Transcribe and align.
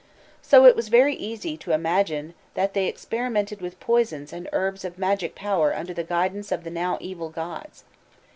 So 0.41 0.65
it 0.65 0.75
was 0.75 0.87
very 0.87 1.13
easy 1.13 1.55
to 1.57 1.73
imagine 1.73 2.33
that 2.55 2.73
they 2.73 2.87
experimented 2.87 3.61
with 3.61 3.79
poisons 3.79 4.33
and 4.33 4.49
herbs 4.51 4.83
of 4.83 4.97
magic 4.97 5.35
power 5.35 5.75
under 5.75 5.93
the 5.93 6.03
guidance 6.03 6.51
of 6.51 6.63
the 6.63 6.71
now 6.71 6.97
evil 6.99 7.29
gods. 7.29 7.83